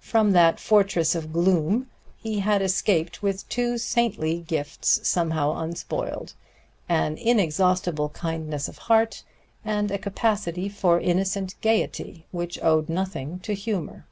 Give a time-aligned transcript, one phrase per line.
[0.00, 6.32] From that fortress of gloom he had escaped with two saintly gifts somehow unspoiled:
[6.88, 9.22] an inexhaustible kindness of heart
[9.66, 14.06] and a capacity for innocent gaiety which owed nothing to humor.